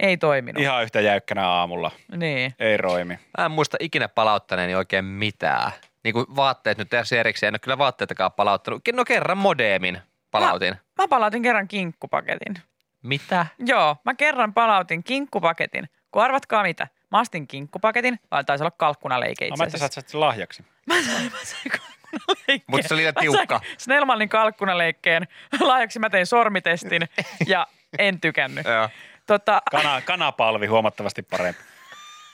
[0.00, 0.62] ei toiminut.
[0.62, 1.90] Ihan yhtä jäykkänä aamulla.
[2.16, 2.54] Niin.
[2.58, 3.18] Ei roimi.
[3.38, 5.72] Mä en muista ikinä palauttaneeni oikein mitään.
[6.04, 8.82] Niin kuin vaatteet nyt tässä erikseen, en ole kyllä vaatteitakaan palauttanut.
[8.92, 9.98] No kerran modeemin
[10.30, 10.74] palautin.
[10.98, 12.54] Mä palautin kerran kinkkupaketin.
[13.02, 13.46] Mitä?
[13.58, 15.88] Joo, mä kerran palautin kinkkupaketin.
[16.10, 16.88] Kun arvatkaa mitä?
[17.10, 19.94] Mä astin kinkkupaketin, vai taisi olla kalkkunaleike No, itse mä että asiassa.
[19.94, 20.64] sä saat sen lahjaksi.
[20.86, 22.62] Mä sain, mä sain kalkkunaleikkeen.
[22.66, 23.60] Mutta se oli liian Mä tiukka.
[23.78, 25.28] Snellmanin kalkkunaleikkeen.
[25.60, 27.02] Lahjaksi mä tein sormitestin
[27.46, 27.66] ja
[27.98, 28.66] en tykännyt.
[28.66, 28.88] Joo.
[29.26, 31.60] Tota, Kana, kanapalvi huomattavasti parempi.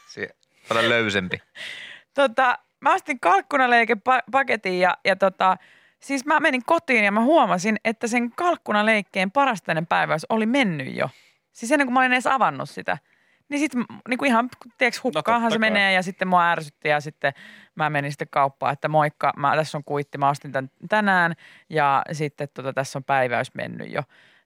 [0.08, 0.28] Se
[0.68, 1.42] paljon löysempi.
[2.14, 5.56] tota, mä astin kalkkunaleikepaketin ja, ja tota,
[6.00, 11.10] siis mä menin kotiin ja mä huomasin, että sen kalkkunaleikkeen parastainen päiväys oli mennyt jo.
[11.52, 12.98] Siis ennen kuin mä olin edes avannut sitä.
[13.48, 17.00] Niin sitten niin kuin ihan, tiedätkö, hukkaahan totta se menee ja sitten mua ärsytti ja
[17.00, 17.32] sitten
[17.74, 21.34] mä menin sitten kauppaan, että moikka, mä, tässä on kuitti, mä ostin tämän tänään
[21.70, 24.02] ja sitten tota, tässä on päiväys mennyt jo.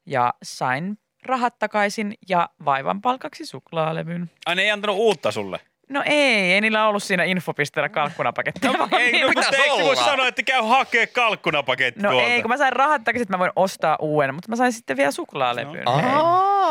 [0.06, 4.30] Ja sain rahat takaisin ja vaivan palkaksi suklaalevyn.
[4.46, 5.60] Ai ne ei antanut uutta sulle?
[5.92, 8.72] No ei, ei niillä ollut siinä infopisteellä kalkkunapakettia.
[8.78, 12.26] vaan ei, niin- no, mutta eikö se voi sanoa, että käy hakee kalkkunapaketti No tuolta?
[12.28, 14.96] ei, kun mä sain rahat takaisin, että mä voin ostaa uuden, mutta mä sain sitten
[14.96, 15.84] vielä suklaalevyn.
[15.84, 16.00] No.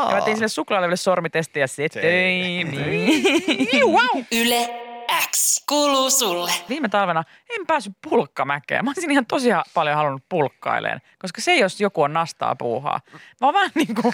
[0.09, 3.81] Ja mä tein sille suklaalevylle sormitesti ja se Se- toimi.
[3.85, 4.23] wow.
[4.31, 4.69] Yle
[5.31, 6.51] X kuuluu sulle.
[6.69, 7.23] Viime talvena
[7.59, 8.85] en päässyt pulkkamäkeen.
[8.85, 12.99] Mä olisin ihan tosi paljon halunnut pulkkaileen, koska se jos joku on nastaa puuhaa.
[13.41, 14.13] Mä oon vähän niin kuin,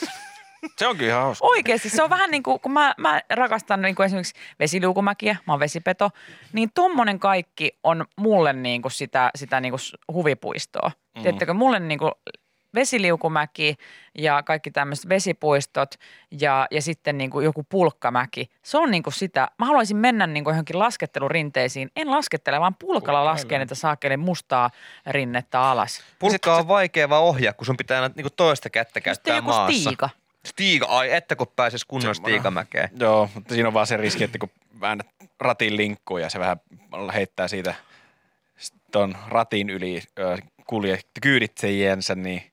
[0.78, 1.48] Se onkin ihan hauska.
[1.48, 5.54] oikeasti se on vähän niin kuin, kun mä, mä rakastan niin kuin esimerkiksi vesiliukumäkiä, mä
[5.54, 6.10] oon vesipeto,
[6.54, 9.82] niin tommonen kaikki on mulle niin kuin sitä, sitä niin kuin
[10.14, 10.92] huvipuistoa.
[11.16, 11.22] Mm.
[11.22, 12.12] Tiedättekö, mulle niin kuin
[12.76, 13.76] vesiliukumäki
[14.18, 15.96] ja kaikki tämmöiset vesipuistot
[16.42, 18.50] ja, ja sitten niin kuin joku pulkkamäki.
[18.64, 21.90] Se on niin kuin sitä, mä haluaisin mennä niin kuin johonkin laskettelurinteisiin.
[21.96, 24.70] En laskettele, vaan pulkalla laskee niitä saakeli mustaa
[25.08, 26.04] rinnettä alas.
[26.20, 29.50] Pulkka on vaikea vaan ohjaa, kun sun pitää aina niinku toista kättä Sitten käyttää joku
[29.50, 29.82] maassa.
[29.82, 30.10] stiika.
[30.48, 32.90] Stiika, ai että kun pääsis kunnon stiikamäkeen.
[33.00, 34.50] Joo, mutta siinä on vaan se riski, että kun
[34.82, 35.08] väännät
[35.40, 36.58] ratin linkkuun ja se vähän
[37.14, 37.74] heittää siitä
[38.92, 40.04] ton ratin yli
[40.68, 42.52] kulje kyyditsejensä, niin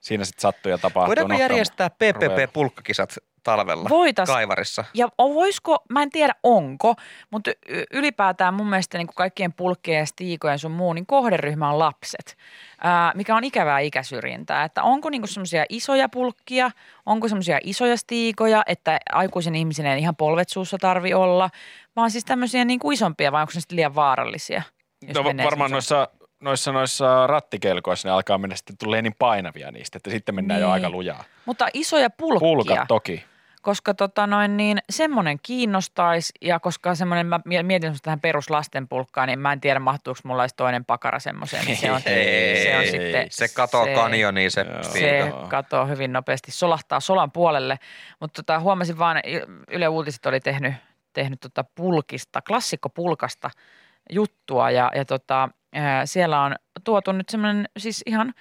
[0.00, 1.06] siinä sitten sattuu ja tapahtuu.
[1.06, 1.90] Voidaanko järjestää.
[1.90, 4.28] PPP-pulkkakisat talvella Voitais.
[4.30, 4.84] Kaivarissa?
[4.94, 6.94] Ja voisiko, mä en tiedä onko,
[7.30, 7.50] mutta
[7.92, 12.36] ylipäätään mun mielestä niin kuin kaikkien pulkkien ja stiikojen sun muu, niin kohderyhmä on lapset,
[12.80, 14.64] ää, mikä on ikävää ikäsyrjintää.
[14.64, 16.70] Että onko niin semmoisia isoja pulkkia,
[17.06, 21.50] onko semmoisia isoja stiikoja, että aikuisen ihmisen ei ihan polvet suussa tarvi olla,
[21.96, 24.62] vaan siis tämmöisiä niin kuin isompia vai onko ne sitten liian vaarallisia?
[25.14, 26.08] No, varmaan semmoiseen- noissa
[26.40, 30.66] noissa, noissa rattikelkoissa ne alkaa mennä sitten tulee niin painavia niistä, että sitten mennään jo
[30.66, 30.72] Niin.
[30.74, 31.24] aika lujaa.
[31.44, 32.38] Mutta isoja pulkkia.
[32.40, 33.24] Pulkat toki.
[33.66, 39.38] Koska tota noin, niin semmoinen kiinnostaisi ja koska semmoinen, mä mietin semmoista tähän peruslastenpulkkaan, niin
[39.38, 42.10] mä en tiedä mahtuuko mulla edes toinen pakara semmoiseen, niin se on, se
[42.76, 43.26] on Ei, sitten.
[43.30, 44.60] Se katoo se- kanjoniin se.
[44.60, 44.82] Joo.
[44.82, 47.78] Se katoo hyvin nopeasti, solahtaa solan puolelle,
[48.20, 49.20] mutta tota, huomasin vaan,
[49.70, 50.74] Yle Uutiset oli tehnyt,
[51.12, 53.50] tehnyt tota pulkista, klassikkopulkasta
[54.10, 55.48] juttua ja, ja tota,
[56.04, 58.34] siellä on tuotu nyt semmoinen siis ihan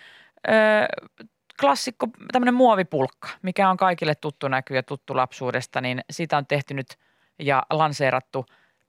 [1.62, 6.74] klassikko, tämmöinen muovipulkka, mikä on kaikille tuttu näky ja tuttu lapsuudesta, niin siitä on tehty
[6.74, 6.98] nyt
[7.40, 8.46] ja lanseerattu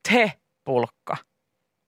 [0.08, 1.16] te-pulkka.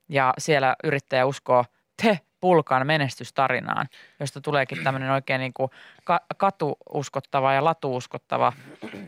[0.09, 1.65] Ja siellä yrittäjä uskoo
[2.03, 3.89] te-pulkan menestystarinaan,
[4.21, 5.71] josta tuleekin tämmöinen oikein niin kuin
[6.05, 8.53] ka- katuuskottava ja latuuskottava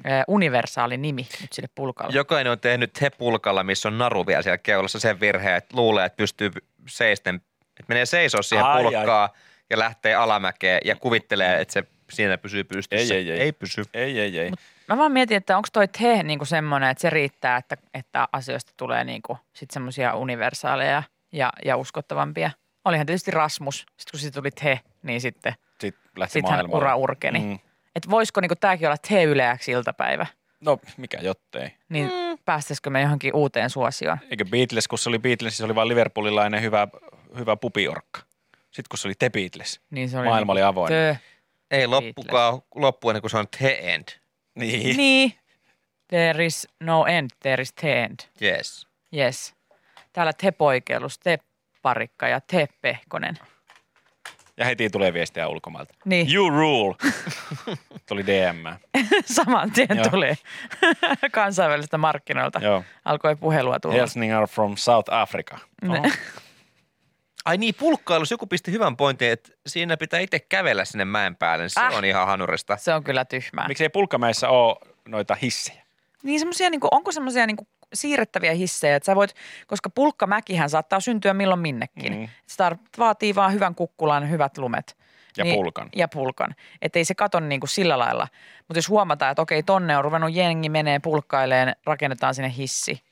[0.04, 2.14] ää, universaali nimi nyt sille pulkalle.
[2.14, 6.06] Jokainen on tehnyt he pulkalla, missä on naru vielä siellä keulassa sen virheen, että luulee,
[6.06, 6.50] että pystyy
[6.86, 8.82] seisten, että menee seisoo siihen Ai, ai.
[8.82, 9.28] pulkkaan
[9.70, 13.14] ja lähtee alamäkeen ja kuvittelee, että se siinä pysyy pystyssä.
[13.14, 13.40] Ei, ei, ei.
[13.40, 13.84] ei pysy.
[13.94, 14.50] Ei, ei, ei.
[14.88, 18.72] Mä vaan mietin, että onko toi te niin semmoinen, että se riittää, että, että asioista
[18.76, 21.02] tulee niin sit semmoisia universaaleja
[21.32, 22.50] ja, ja uskottavampia.
[22.84, 26.76] Olihan tietysti Rasmus, sitten kun siitä tuli te, niin sitten Sitten lähti sit maailmalle.
[26.76, 27.38] ura urkeni.
[27.38, 27.58] Mm.
[27.96, 30.26] Että voisiko niin tämäkin olla te yleäksi iltapäivä,
[30.60, 31.74] No, mikä jottei.
[31.88, 32.38] niin mm.
[32.44, 34.18] päästäisikö me johonkin uuteen suosioon?
[34.30, 36.88] Eikö Beatles, kun se oli Beatles, se oli vain Liverpoolilainen hyvä,
[37.38, 38.20] hyvä pupiorkka.
[38.70, 40.88] Sitten kun se oli The Beatles, Niin se oli maailma oli avoin.
[40.88, 41.16] Tö.
[41.70, 44.08] Ei loppukaan loppu ennen kuin se on he end.
[44.54, 44.96] Niin.
[44.96, 45.34] Niin.
[46.08, 48.18] There is no end, there is the end.
[48.42, 48.86] Yes.
[49.16, 49.54] Yes.
[50.12, 51.38] Täällä te poikeilus, te
[51.82, 53.38] parikka ja te pehkonen.
[54.56, 55.94] Ja heti tulee viestiä ulkomailta.
[56.04, 56.34] Niin.
[56.34, 56.96] You rule.
[58.08, 58.66] Tuli DM.
[59.36, 60.08] Saman tien Joo.
[60.10, 60.34] tuli
[61.32, 62.58] kansainvälisestä markkinoilta.
[62.58, 62.84] Joo.
[63.04, 63.94] Alkoi puhelua tulla.
[63.94, 65.58] Helsingin from South Africa.
[65.88, 66.08] Oho.
[67.44, 71.62] Ai niin, pulkkailussa joku pisti hyvän pointin, että siinä pitää itse kävellä sinne mäen päälle.
[71.62, 71.96] niin Se Äh.
[71.96, 72.76] on ihan hanurista.
[72.76, 73.68] Se on kyllä tyhmää.
[73.68, 74.76] Miksi ei pulkkamäessä ole
[75.08, 75.82] noita hissejä?
[76.22, 79.34] Niin semmosia, niinku, onko semmoisia niinku siirrettäviä hissejä, että sä voit,
[79.66, 82.16] koska pulkkamäkihän saattaa syntyä milloin minnekin.
[82.18, 82.28] Mm.
[82.46, 84.96] Se tar- vaatii vaan hyvän kukkulan, hyvät lumet.
[85.36, 85.88] Ja pulkan.
[85.96, 86.54] Ja pulkan.
[86.82, 88.28] Että ei se katon niinku sillä lailla.
[88.68, 93.02] Mutta jos huomataan, että okei, tonne on ruvennut jengi menee pulkkaileen, rakennetaan sinne hissi.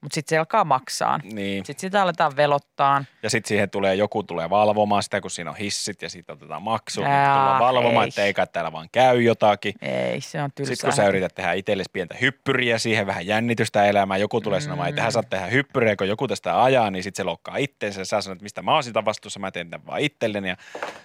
[0.00, 1.20] Mutta sitten se alkaa maksaa.
[1.32, 1.66] Niin.
[1.66, 3.04] Sitten sitä aletaan velottaa.
[3.22, 6.62] Ja sitten siihen tulee, joku tulee valvomaan sitä, kun siinä on hissit ja siitä otetaan
[6.62, 7.00] maksu.
[7.00, 8.08] Niin Jaa, tullaan valvomaan, ei.
[8.08, 9.74] että ei kai täällä vaan käy jotakin.
[9.82, 10.74] Ei, se on tylsää.
[10.74, 14.88] Sitten kun sä yrität tehdä itsellesi pientä hyppyriä, siihen vähän jännitystä elämään, joku tulee sanomaan,
[14.88, 18.04] että hän saa tehdä hyppyriä, kun joku tästä ajaa, niin sitten se loukkaa itteensä.
[18.04, 20.56] Sä sanot, että mistä mä oon sitä vastuussa, mä teen tämän vaan itselleni ja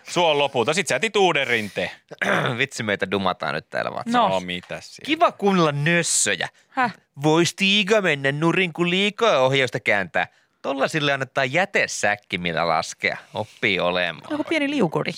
[0.10, 0.74] sua on lopulta.
[0.74, 1.90] Sitten sä etit uuden rinteen.
[2.58, 4.04] Vitsi meitä dumataan nyt täällä vaan.
[4.08, 4.30] No.
[4.30, 5.06] no mitä siellä.
[5.06, 6.50] Kiva kuunnella nössöjä.
[6.72, 6.94] Häh?
[7.24, 10.28] Vois tiiga mennä nurin, kun liikaa ohjausta kääntää.
[10.62, 13.18] Tolla sille annetaan jätesäkki, millä laskea.
[13.34, 14.32] Oppii olemaan.
[14.32, 15.12] Joku pieni liukuri.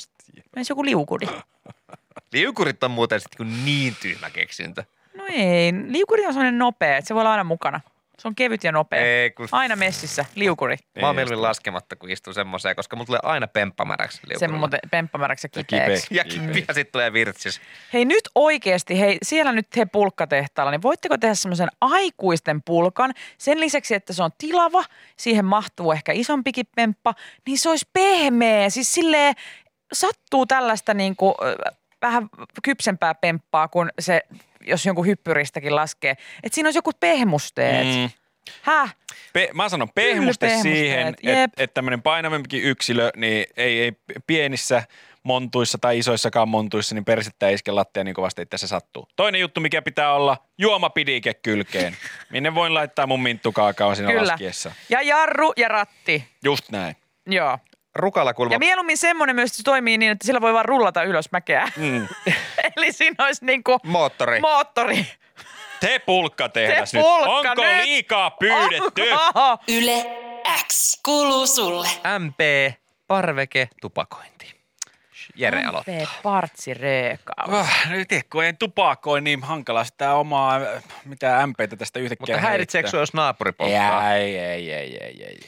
[0.55, 1.27] Menis joku liukuri.
[2.33, 4.83] Liukurit on muuten sitten niin tyhmä keksintö.
[5.17, 7.81] No ei, liukuri on sellainen nopea, että se voi olla aina mukana.
[8.23, 8.99] Se on kevyt ja nopea.
[8.99, 10.77] Ei, kun Aina messissä, liukuri.
[11.01, 14.57] mä oon mieluummin laskematta, kun istun semmoiseen, koska mulla tulee aina pemppamäräksi Se liukurilla.
[14.57, 16.07] muuten pemppamäräksi ja Ja kipeäksi.
[16.29, 16.63] kipeä.
[16.67, 17.61] Ja sitten tulee virtsis.
[17.93, 23.13] Hei nyt oikeasti, hei siellä nyt he pulkkatehtaalla, niin voitteko tehdä semmoisen aikuisten pulkan?
[23.37, 24.83] Sen lisäksi, että se on tilava,
[25.17, 27.13] siihen mahtuu ehkä isompikin pemppa,
[27.47, 28.69] niin se olisi pehmeä.
[28.69, 29.35] Siis silleen
[29.93, 31.33] sattuu tällaista niin kuin,
[32.01, 32.29] vähän
[32.63, 34.21] kypsempää pemppaa, kun se,
[34.65, 36.11] jos jonkun hyppyristäkin laskee.
[36.11, 37.87] Että siinä olisi joku pehmusteet.
[37.87, 38.09] Mm.
[38.61, 38.95] Häh?
[39.33, 43.91] Pe- mä sanon pehmuste pehmusteet, siihen, että et tämmöinen painavampikin yksilö, niin ei, ei
[44.27, 44.83] pienissä
[45.23, 49.07] montuissa tai isoissakaan montuissa, niin persettä ei iske lattia niin kovasti, että se sattuu.
[49.15, 51.97] Toinen juttu, mikä pitää olla, juomapidike kylkeen.
[52.29, 54.31] Minne voin laittaa mun minttukaakaon siinä Kyllä.
[54.31, 54.71] laskiessa.
[54.89, 56.27] Ja jarru ja ratti.
[56.43, 56.95] Just näin.
[57.27, 57.57] Joo.
[57.95, 58.53] Rukalla kulma.
[58.55, 61.71] Ja mieluummin semmoinen myös, että se toimii niin, että sillä voi vaan rullata ylös mäkeä.
[61.77, 62.07] Mm.
[62.77, 64.39] Eli siinä olisi niinku Moottori.
[64.39, 65.05] moottori.
[65.79, 67.05] Te pulkka tehdas Te nyt.
[67.07, 67.83] pulkka Onko nyt.
[67.83, 69.01] liikaa pyydetty?
[69.11, 69.57] Oho.
[69.67, 70.05] Yle
[70.67, 71.87] X kuuluu sulle.
[72.19, 72.39] MP,
[73.07, 74.53] parveke, tupakointi.
[75.35, 75.95] Jere aloittaa.
[75.95, 77.49] MP Partsi Reekaus.
[77.49, 82.47] Oh, nyt kun ei tupakoi, niin hankala sitä omaa, äh, mitä MPtä tästä yhtäkkiä Mutta
[82.47, 84.13] häiritseekö jos naapuri Ei, polttaa?
[84.13, 85.39] ei, ei, ei, ei, ei.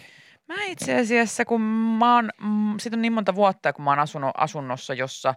[0.48, 4.00] Mä itse asiassa, kun mä oon, mm, siitä on niin monta vuotta, kun mä oon
[4.00, 5.34] asunut asunnossa, jossa,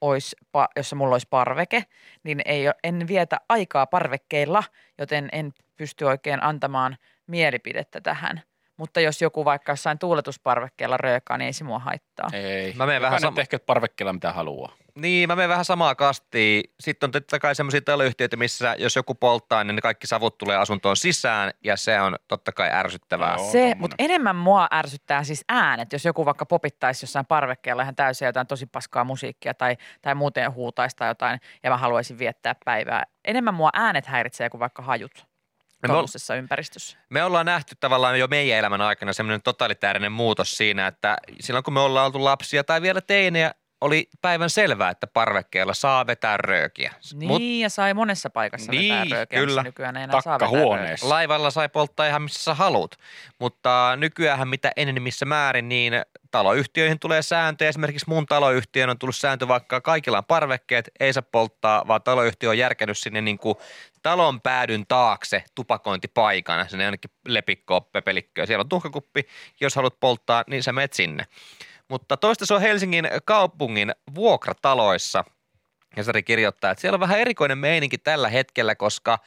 [0.00, 1.84] ois, pa, jossa mulla olisi parveke,
[2.24, 4.62] niin ei, en vietä aikaa parvekkeilla,
[4.98, 6.96] joten en pysty oikein antamaan
[7.26, 8.42] mielipidettä tähän.
[8.76, 12.28] Mutta jos joku vaikka jossain tuuletusparvekkeella röökaa, niin ei se mua haittaa.
[12.32, 12.72] Ei.
[12.76, 14.72] Mä menen vähän Jokainen sama- tehkö parvekkeella mitä haluaa.
[14.98, 16.64] Niin, mä menen vähän samaa kastiin.
[16.80, 20.56] Sitten on totta kai sellaisia taloyhtiöitä, missä jos joku polttaa, niin ne kaikki savut tulee
[20.56, 23.34] asuntoon sisään ja se on totta kai ärsyttävää.
[23.36, 23.50] Joo.
[23.52, 28.26] Se, mutta enemmän mua ärsyttää siis äänet, jos joku vaikka popittaisi jossain parvekkeella ihan täysin
[28.26, 33.04] jotain tosi paskaa musiikkia tai, tai muuten huutaisi tai jotain ja mä haluaisin viettää päivää.
[33.24, 35.26] Enemmän mua äänet häiritsee kuin vaikka hajut
[35.82, 36.98] me, tuollaisessa ympäristössä.
[37.10, 41.74] me ollaan nähty tavallaan jo meidän elämän aikana semmoinen totalitäärinen muutos siinä, että silloin kun
[41.74, 46.94] me ollaan oltu lapsia tai vielä teinejä, oli päivän selvää, että parvekkeella saa vetää röökiä.
[47.14, 49.62] Niin, Mut ja sai monessa paikassa Niin, vetää röökeä, missä kyllä.
[49.62, 51.08] nykyään ei enää saa vetää Takkahuoneessa.
[51.08, 52.96] laivalla sai polttaa ihan missä sä haluat.
[53.38, 55.92] Mutta nykyään mitä enenevissä määrin, niin
[56.30, 57.68] taloyhtiöihin tulee sääntöjä.
[57.68, 62.48] Esimerkiksi mun taloyhtiön on tullut sääntö, vaikka kaikilla on parvekkeet, ei saa polttaa, vaan taloyhtiö
[62.50, 63.54] on järkännyt sinne niin kuin
[64.02, 68.46] talon päädyn taakse tupakointipaikana, sinne ainakin lepikkoa, pepelikköä.
[68.46, 69.22] Siellä on tuhkakuppi,
[69.60, 71.26] jos haluat polttaa, niin sä menet sinne.
[71.92, 75.24] Mutta toista se on Helsingin kaupungin vuokrataloissa.
[75.96, 79.18] Ja Sari kirjoittaa, että siellä on vähän erikoinen meininki tällä hetkellä, koska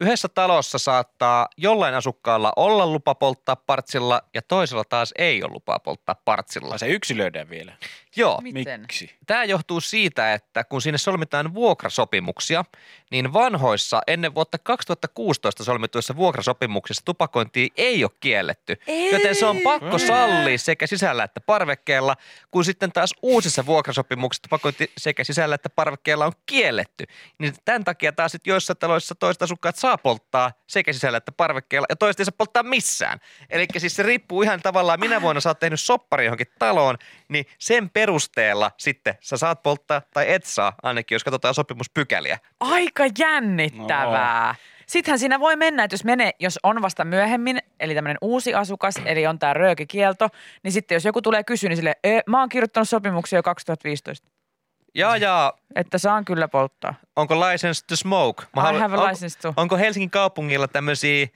[0.00, 5.78] yhdessä talossa saattaa jollain asukkaalla olla lupa polttaa partsilla ja toisella taas ei ole lupaa
[5.78, 6.78] polttaa partsilla.
[6.78, 7.76] Se yksilöidään vielä?
[8.16, 8.40] Joo.
[8.40, 8.80] Miten?
[8.80, 9.10] Miksi?
[9.26, 12.64] Tämä johtuu siitä, että kun sinne solmitaan vuokrasopimuksia,
[13.10, 18.76] niin vanhoissa ennen vuotta 2016 solmituissa vuokrasopimuksissa tupakointi ei ole kielletty.
[19.12, 22.16] Joten se on pakko sallia sekä sisällä että parvekkeella,
[22.50, 27.04] kun sitten taas uusissa vuokrasopimuksissa tupakointi sekä sisällä että parvekkeella on kielletty.
[27.38, 31.86] Niin tämän takia taas sitten joissain taloissa toista asukkaat saa polttaa sekä sisällä että parvekkeella
[31.88, 33.20] ja toista ei saa polttaa missään.
[33.50, 36.96] Eli siis se riippuu ihan tavallaan, minä vuonna sä oot tehnyt soppari johonkin taloon,
[37.28, 42.38] niin sen perusteella sitten sä saat polttaa tai et saa, ainakin jos katsotaan sopimuspykäliä.
[42.60, 44.54] Aika jännittävää.
[44.86, 48.94] Sittenhän siinä voi mennä, että jos menee, jos on vasta myöhemmin, eli tämmöinen uusi asukas,
[49.04, 50.28] eli on tämä röökikielto,
[50.62, 54.28] niin sitten jos joku tulee kysyä, niin sille, "Ö, mä oon kirjoittanut sopimuksia jo 2015,
[54.94, 56.94] Ja ja, että saan kyllä polttaa.
[57.16, 58.42] onko license to smoke?
[58.42, 59.54] I haluan- have a onko- license to.
[59.56, 61.26] Onko Helsingin kaupungilla tämmöisiä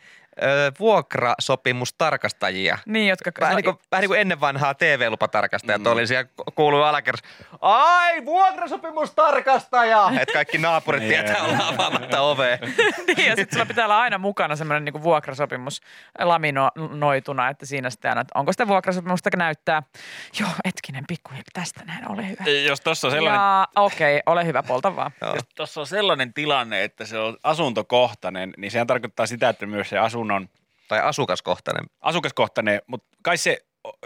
[0.43, 2.79] ö, vuokrasopimustarkastajia?
[2.87, 3.31] Niin, jotka...
[3.41, 5.87] Vähän niin, kuin, vähän niin kuin ennen vanhaa TV-lupatarkastajat mm.
[5.87, 7.27] oli siellä kuuluu alakerrassa.
[7.61, 10.11] Ai, vuokrasopimustarkastaja!
[10.21, 12.59] Että kaikki naapurit Niin, tietää olla avaamatta ovea.
[13.17, 15.81] niin, ja sitten sulla pitää olla aina mukana semmoinen niin vuokrasopimus
[16.19, 19.83] laminoituna, että siinä sitten aina, että onko sitä vuokrasopimusta näyttää.
[20.41, 22.51] Joo, etkinen pikkuhiljaa, tästä näin, ole hyvä.
[22.51, 25.11] Jos tuossa on sellainen Ja okei, okay, ole hyvä, polta vaan.
[25.21, 29.89] Jos tuossa on sellainen tilanne, että se on asuntokohtainen, niin sehän tarkoittaa sitä, että myös
[29.89, 30.30] se asunnon
[30.89, 31.85] Tai asukaskohtainen.
[32.01, 33.59] asukaskohtainen, mutta kai se,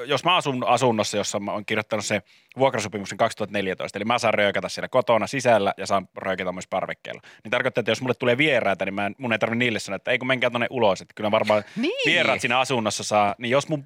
[0.06, 2.22] jos mä asun asunnossa, jossa mä oon kirjoittanut se
[2.58, 7.50] vuokrasopimuksen 2014, eli mä saan röökätä siellä kotona sisällä ja saan röökätä myös parvekkeella, niin
[7.50, 10.10] tarkoittaa, että jos mulle tulee vieraita, niin mä en, mun ei tarvitse niille sanoa, että
[10.10, 11.92] ei kun menkää tuonne ulos, että kyllä varmaan Niin.
[12.06, 13.84] vieraat siinä asunnossa saa, niin jos mun,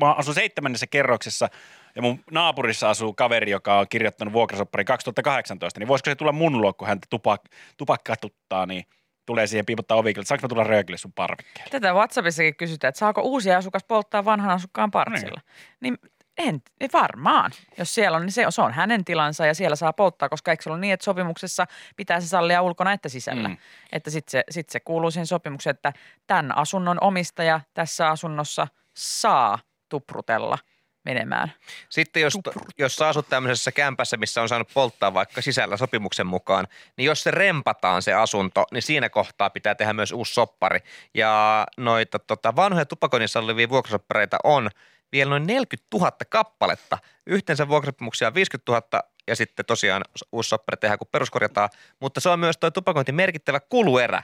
[0.00, 1.48] mä asun seitsemännessä kerroksessa
[1.96, 6.60] ja mun naapurissa asuu kaveri, joka on kirjoittanut vuokrasoppari 2018, niin voisiko se tulla mun
[6.60, 7.42] luo, kun häntä tupak,
[7.76, 8.84] tupakkatuttaa, niin
[9.26, 11.70] tulee siihen piipottaa ovikille, että saanko mä tulla röökille sun parvekkeelle?
[11.70, 15.40] Tätä WhatsAppissakin kysytään, että saako uusi asukas polttaa vanhan asukkaan partsilla.
[15.80, 15.98] Niin
[16.38, 17.52] en, ei varmaan.
[17.78, 20.50] Jos siellä on, niin se on, se on hänen tilansa ja siellä saa polttaa, koska
[20.50, 23.48] eikö se ole niin, että sopimuksessa pitää se sallia ulkona että sisällä.
[23.48, 23.56] Mm.
[23.92, 25.92] Että sitten se, sit se kuuluu siihen sopimukseen, että
[26.26, 29.58] tämän asunnon omistaja tässä asunnossa saa
[29.88, 30.58] tuprutella
[31.04, 31.52] menemään.
[31.88, 32.38] Sitten jos,
[32.78, 37.22] jos sä asut tämmöisessä kämpässä, missä on saanut polttaa vaikka sisällä sopimuksen mukaan, niin jos
[37.22, 40.80] se rempataan se asunto, niin siinä kohtaa pitää tehdä myös uusi soppari.
[41.14, 44.70] Ja noita tota, vanhoja tupakoinnissa olevia vuokrasoppareita on
[45.12, 46.98] vielä noin 40 000 kappaletta.
[47.26, 51.68] Yhteensä vuokrasopimuksia on 50 000 ja sitten tosiaan uusi soppari tehdään, kun peruskorjataan.
[52.00, 54.22] Mutta se on myös tuo tupakointi merkittävä kuluerä,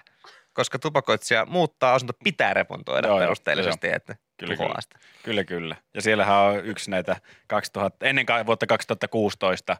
[0.60, 4.80] koska tupakoitsija muuttaa asunto, pitää remontoida Joo, joo, perusteellisesti, että Kyllä, kyllä.
[4.80, 4.98] sitä.
[5.22, 5.76] Kyllä, kyllä.
[5.94, 9.76] Ja siellähän on yksi näitä 2000, ennen vuotta 2016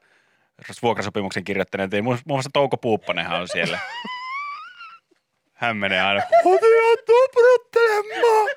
[0.83, 3.79] vuokrasopimuksen kirjoittaneet, muun muun muassa Touko Puuppanenhan on siellä.
[5.63, 8.51] Hän menee aina, kotia tupruttelemaan.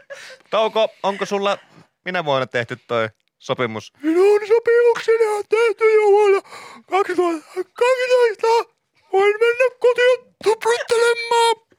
[0.50, 1.58] Touko, onko sulla
[2.06, 3.10] minä vuonna tehty toi
[3.40, 3.94] sopimus?
[4.04, 6.42] Minun sopimukseni on tehty jo vuonna
[6.90, 8.48] 2012.
[9.14, 11.73] Voin mennä kotiin tupruttelemaan.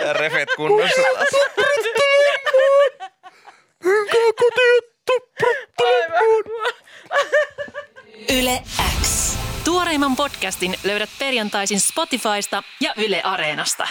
[0.00, 1.02] Ja refet kunnossa.
[3.84, 6.74] Menkää kotiin tupruttelemaan.
[8.38, 8.62] Yle
[9.02, 9.36] X.
[9.64, 13.88] Tuoreimman podcastin löydät perjantaisin Spotifysta ja Yle Areenasta.